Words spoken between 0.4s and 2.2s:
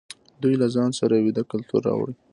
دوی له ځان سره ویدي کلتور راوړ.